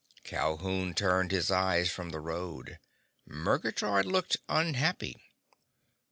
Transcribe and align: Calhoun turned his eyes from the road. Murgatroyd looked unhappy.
Calhoun 0.23 0.95
turned 0.95 1.29
his 1.29 1.51
eyes 1.51 1.91
from 1.91 2.09
the 2.09 2.19
road. 2.19 2.79
Murgatroyd 3.27 4.07
looked 4.07 4.37
unhappy. 4.49 5.15